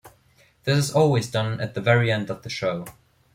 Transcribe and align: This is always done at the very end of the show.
This 0.63 0.79
is 0.85 0.95
always 0.95 1.29
done 1.29 1.61
at 1.61 1.75
the 1.75 1.79
very 1.79 2.11
end 2.11 2.31
of 2.31 2.41
the 2.41 2.49
show. 2.49 2.87